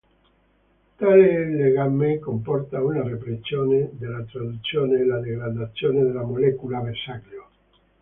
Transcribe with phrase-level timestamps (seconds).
[0.97, 7.47] Tale legame comporta una repressione della traduzione o la degradazione della molecola bersaglio.